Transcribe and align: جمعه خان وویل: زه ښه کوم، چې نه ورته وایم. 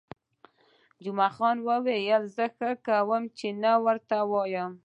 جمعه 1.03 1.29
خان 1.35 1.57
وویل: 1.67 2.23
زه 2.35 2.45
ښه 2.55 2.69
کوم، 2.85 3.23
چې 3.37 3.47
نه 3.63 3.71
ورته 3.85 4.17
وایم. 4.31 4.71